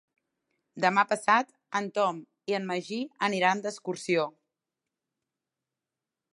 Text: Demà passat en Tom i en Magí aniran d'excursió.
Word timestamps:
Demà 0.85 1.03
passat 1.11 1.51
en 1.81 1.89
Tom 1.97 2.23
i 2.53 2.57
en 2.61 2.65
Magí 2.71 2.99
aniran 3.29 3.63
d'excursió. 3.67 4.27